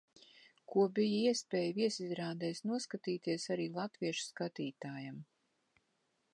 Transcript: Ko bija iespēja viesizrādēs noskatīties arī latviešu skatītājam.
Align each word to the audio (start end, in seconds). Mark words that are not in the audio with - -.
Ko 0.71 0.85
bija 0.99 1.19
iespēja 1.33 1.75
viesizrādēs 1.75 2.63
noskatīties 2.71 3.47
arī 3.57 3.69
latviešu 3.79 4.27
skatītājam. 4.31 5.25